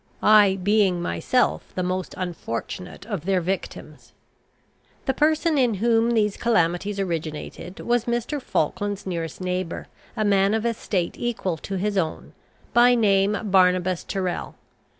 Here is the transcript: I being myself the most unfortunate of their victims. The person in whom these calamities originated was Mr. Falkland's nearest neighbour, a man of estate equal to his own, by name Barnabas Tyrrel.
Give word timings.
I 0.23 0.57
being 0.63 0.99
myself 0.99 1.61
the 1.75 1.83
most 1.83 2.15
unfortunate 2.17 3.05
of 3.05 3.25
their 3.25 3.39
victims. 3.39 4.13
The 5.05 5.13
person 5.13 5.59
in 5.59 5.75
whom 5.75 6.09
these 6.15 6.37
calamities 6.37 6.99
originated 6.99 7.79
was 7.81 8.05
Mr. 8.05 8.41
Falkland's 8.41 9.05
nearest 9.05 9.41
neighbour, 9.41 9.89
a 10.17 10.25
man 10.25 10.55
of 10.55 10.65
estate 10.65 11.13
equal 11.19 11.57
to 11.57 11.75
his 11.75 11.99
own, 11.99 12.33
by 12.73 12.95
name 12.95 13.37
Barnabas 13.43 14.03
Tyrrel. 14.03 14.55